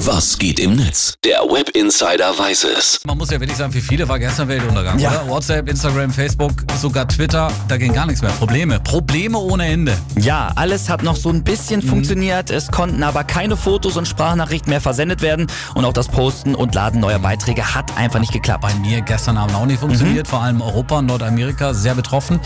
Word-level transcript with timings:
Was 0.00 0.38
geht 0.38 0.60
im 0.60 0.76
Netz? 0.76 1.14
Der 1.24 1.38
Web 1.40 1.70
Insider 1.70 2.38
weiß 2.38 2.64
es. 2.64 3.00
Man 3.06 3.16
muss 3.16 3.30
ja 3.30 3.40
wirklich 3.40 3.56
sagen, 3.56 3.72
für 3.72 3.80
viele 3.80 4.06
war 4.08 4.18
gestern 4.18 4.46
Weltuntergang, 4.46 4.98
Ja. 4.98 5.10
oder? 5.22 5.28
WhatsApp, 5.28 5.68
Instagram, 5.70 6.10
Facebook, 6.12 6.52
sogar 6.80 7.08
Twitter, 7.08 7.50
da 7.66 7.76
ging 7.78 7.92
gar 7.94 8.04
nichts 8.06 8.20
mehr. 8.20 8.30
Probleme. 8.32 8.78
Probleme 8.80 9.38
ohne 9.38 9.66
Ende. 9.66 9.96
Ja, 10.18 10.52
alles 10.54 10.88
hat 10.90 11.02
noch 11.02 11.16
so 11.16 11.30
ein 11.30 11.42
bisschen 11.42 11.80
Mhm. 11.84 11.88
funktioniert. 11.88 12.50
Es 12.50 12.70
konnten 12.70 13.02
aber 13.02 13.24
keine 13.24 13.56
Fotos 13.56 13.96
und 13.96 14.06
Sprachnachrichten 14.06 14.68
mehr 14.70 14.82
versendet 14.82 15.22
werden. 15.22 15.46
Und 15.74 15.84
auch 15.86 15.94
das 15.94 16.08
Posten 16.08 16.54
und 16.54 16.74
Laden 16.74 17.00
neuer 17.00 17.18
Beiträge 17.18 17.74
hat 17.74 17.96
einfach 17.96 18.20
nicht 18.20 18.32
geklappt. 18.32 18.60
Bei 18.62 18.74
mir 18.74 19.00
gestern 19.00 19.38
Abend 19.38 19.56
auch 19.56 19.64
nicht 19.66 19.76
Mhm. 19.78 19.86
funktioniert, 19.86 20.28
vor 20.28 20.42
allem 20.42 20.60
Europa 20.60 20.98
und 20.98 21.06
Nordamerika 21.06 21.72
sehr 21.72 21.94
betroffen. 21.94 22.38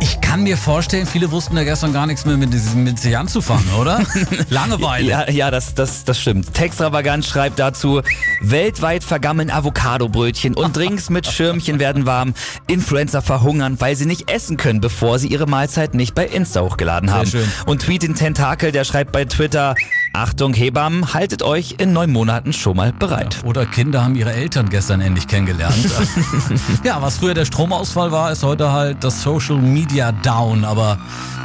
Ich 0.00 0.20
kann 0.20 0.42
mir 0.42 0.56
vorstellen, 0.56 1.06
viele 1.06 1.30
wussten 1.30 1.56
ja 1.56 1.64
gestern 1.64 1.92
gar 1.92 2.06
nichts 2.06 2.24
mehr 2.24 2.36
mit, 2.36 2.50
mit 2.74 2.98
sich 2.98 3.16
anzufangen, 3.16 3.72
oder? 3.78 4.02
Langeweile. 4.50 5.08
Ja, 5.08 5.30
ja 5.30 5.50
das, 5.50 5.74
das, 5.74 6.04
das 6.04 6.20
stimmt. 6.20 6.52
Textravagant 6.54 7.24
schreibt 7.24 7.58
dazu, 7.58 8.02
weltweit 8.40 9.04
vergammeln 9.04 9.50
Avocadobrötchen 9.50 10.54
und 10.54 10.76
Drinks 10.76 11.10
mit 11.10 11.26
Schirmchen 11.26 11.78
werden 11.78 12.06
warm. 12.06 12.34
Influencer 12.66 13.22
verhungern, 13.22 13.80
weil 13.80 13.96
sie 13.96 14.06
nicht 14.06 14.30
essen 14.30 14.56
können, 14.56 14.80
bevor 14.80 15.18
sie 15.18 15.28
ihre 15.28 15.46
Mahlzeit 15.46 15.94
nicht 15.94 16.14
bei 16.14 16.26
Insta 16.26 16.62
hochgeladen 16.62 17.12
haben. 17.12 17.28
schön. 17.28 17.48
Und 17.66 17.82
Tweet 17.82 18.02
den 18.02 18.14
Tentakel, 18.14 18.72
der 18.72 18.84
schreibt 18.84 19.12
bei 19.12 19.24
Twitter, 19.24 19.74
Achtung 20.16 20.54
Hebammen, 20.54 21.12
haltet 21.12 21.42
euch 21.42 21.74
in 21.78 21.92
neun 21.92 22.12
Monaten 22.12 22.52
schon 22.52 22.76
mal 22.76 22.92
bereit. 22.92 23.42
Oder 23.44 23.66
Kinder 23.66 24.04
haben 24.04 24.14
ihre 24.14 24.32
Eltern 24.32 24.68
gestern 24.68 25.00
endlich 25.00 25.26
kennengelernt. 25.26 25.74
ja, 26.84 27.02
was 27.02 27.18
früher 27.18 27.34
der 27.34 27.44
Stromausfall 27.44 28.12
war, 28.12 28.30
ist 28.30 28.44
heute 28.44 28.70
halt 28.70 29.02
das 29.02 29.22
Social 29.22 29.56
Media 29.56 30.12
Down. 30.12 30.64
Aber 30.64 30.98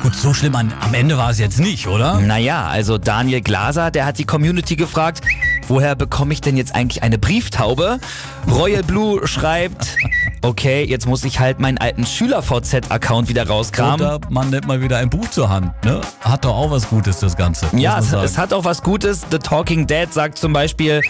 gut, 0.03 0.13
so 0.13 0.35
schlimm 0.35 0.55
an, 0.55 0.71
am 0.81 0.93
Ende 0.93 1.17
war 1.17 1.31
es 1.31 1.39
jetzt 1.39 1.59
nicht, 1.59 1.87
oder? 1.87 2.19
Naja, 2.19 2.67
also 2.67 2.99
Daniel 2.99 3.41
Glaser, 3.41 3.89
der 3.89 4.05
hat 4.05 4.19
die 4.19 4.25
Community 4.25 4.75
gefragt, 4.75 5.21
woher 5.67 5.95
bekomme 5.95 6.31
ich 6.33 6.41
denn 6.41 6.55
jetzt 6.55 6.75
eigentlich 6.75 7.01
eine 7.01 7.17
Brieftaube? 7.17 7.99
Royal 8.47 8.83
Blue 8.83 9.25
schreibt, 9.27 9.97
okay, 10.41 10.83
jetzt 10.83 11.05
muss 11.07 11.23
ich 11.23 11.39
halt 11.39 11.59
meinen 11.59 11.77
alten 11.77 12.05
Schüler-VZ-Account 12.05 13.29
wieder 13.29 13.47
rauskramen. 13.47 14.05
Oder 14.05 14.19
man 14.29 14.49
nimmt 14.49 14.67
mal 14.67 14.81
wieder 14.81 14.97
ein 14.97 15.09
Buch 15.09 15.29
zur 15.29 15.49
Hand. 15.49 15.71
Ne? 15.83 16.01
Hat 16.21 16.45
doch 16.45 16.55
auch 16.55 16.71
was 16.71 16.89
Gutes, 16.89 17.19
das 17.19 17.35
Ganze. 17.35 17.67
ja, 17.73 17.99
es, 17.99 18.13
es 18.13 18.37
hat 18.37 18.53
auch 18.53 18.65
was 18.65 18.83
Gutes. 18.83 19.25
The 19.31 19.39
Talking 19.39 19.87
Dead 19.87 20.11
sagt 20.11 20.37
zum 20.37 20.53
Beispiel, 20.53 21.01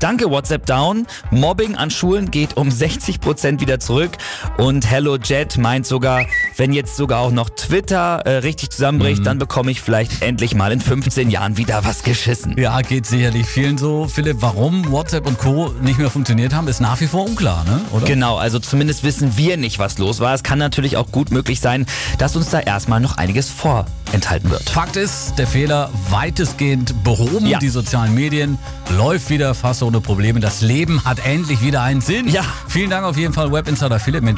Danke 0.00 0.30
WhatsApp 0.30 0.64
Down. 0.64 1.06
Mobbing 1.30 1.76
an 1.76 1.90
Schulen 1.90 2.30
geht 2.30 2.56
um 2.56 2.70
60% 2.70 3.60
wieder 3.60 3.80
zurück. 3.80 4.12
Und 4.56 4.90
Hello 4.90 5.16
Jet 5.16 5.58
meint 5.58 5.86
sogar, 5.86 6.24
wenn 6.60 6.74
jetzt 6.74 6.94
sogar 6.94 7.20
auch 7.20 7.30
noch 7.30 7.48
Twitter 7.48 8.20
äh, 8.26 8.36
richtig 8.36 8.68
zusammenbricht, 8.68 9.24
dann 9.24 9.38
bekomme 9.38 9.70
ich 9.70 9.80
vielleicht 9.80 10.20
endlich 10.20 10.54
mal 10.54 10.70
in 10.72 10.80
15 10.82 11.30
Jahren 11.30 11.56
wieder 11.56 11.86
was 11.86 12.02
geschissen. 12.02 12.54
Ja, 12.58 12.82
geht 12.82 13.06
sicherlich 13.06 13.46
vielen 13.46 13.78
so. 13.78 14.06
Philipp, 14.06 14.36
warum 14.40 14.92
WhatsApp 14.92 15.26
und 15.26 15.38
Co. 15.38 15.72
nicht 15.80 15.98
mehr 15.98 16.10
funktioniert 16.10 16.52
haben, 16.52 16.68
ist 16.68 16.80
nach 16.80 17.00
wie 17.00 17.06
vor 17.06 17.24
unklar, 17.24 17.64
ne? 17.64 17.80
oder? 17.92 18.04
Genau, 18.04 18.36
also 18.36 18.58
zumindest 18.58 19.04
wissen 19.04 19.38
wir 19.38 19.56
nicht, 19.56 19.78
was 19.78 19.96
los 19.96 20.20
war. 20.20 20.34
Es 20.34 20.42
kann 20.42 20.58
natürlich 20.58 20.98
auch 20.98 21.10
gut 21.10 21.30
möglich 21.30 21.60
sein, 21.60 21.86
dass 22.18 22.36
uns 22.36 22.50
da 22.50 22.60
erstmal 22.60 23.00
noch 23.00 23.16
einiges 23.16 23.48
vorenthalten 23.48 24.50
wird. 24.50 24.68
Fakt 24.68 24.96
ist, 24.96 25.38
der 25.38 25.46
Fehler 25.46 25.88
weitestgehend 26.10 27.02
behoben. 27.02 27.46
Ja. 27.46 27.58
Die 27.58 27.70
sozialen 27.70 28.14
Medien 28.14 28.58
läuft 28.98 29.30
wieder 29.30 29.54
fast 29.54 29.82
ohne 29.82 30.02
Probleme. 30.02 30.40
Das 30.40 30.60
Leben 30.60 31.06
hat 31.06 31.24
endlich 31.24 31.62
wieder 31.62 31.80
einen 31.80 32.02
Sinn. 32.02 32.28
Ja. 32.28 32.44
Vielen 32.68 32.90
Dank 32.90 33.06
auf 33.06 33.16
jeden 33.16 33.32
Fall, 33.32 33.50
Web 33.50 33.66
Insider 33.66 33.98
Philipp. 33.98 34.22
Mit 34.22 34.36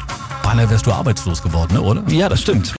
Banner 0.53 0.69
wärst 0.69 0.85
du 0.85 0.91
arbeitslos 0.91 1.41
geworden, 1.41 1.73
ne, 1.73 1.81
oder? 1.81 2.03
Ja, 2.09 2.29
das 2.29 2.41
stimmt. 2.41 2.71